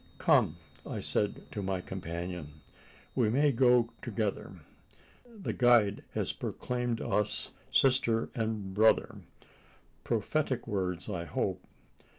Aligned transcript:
"Come!" 0.17 0.55
I 0.83 0.99
said 0.99 1.43
to 1.51 1.61
my 1.61 1.79
companion, 1.79 2.61
"we 3.13 3.29
may 3.29 3.51
go 3.51 3.91
together. 4.01 4.61
The 5.31 5.53
guide 5.53 6.03
has 6.15 6.33
proclaimed 6.33 6.99
us 6.99 7.51
sister 7.71 8.31
and 8.33 8.73
brother 8.73 9.17
prophetic 10.03 10.65
words, 10.67 11.07
I 11.07 11.25
hope. 11.25 11.63